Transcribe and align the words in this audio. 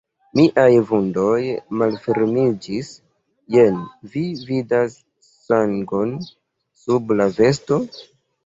Miaj 0.37 0.69
vundoj 0.91 1.41
malfermiĝis: 1.81 2.89
jen, 3.57 3.77
vi 4.15 4.25
vidas 4.49 4.97
sangon 5.35 6.19
sub 6.87 7.15
la 7.21 7.33
vesto? 7.39 7.83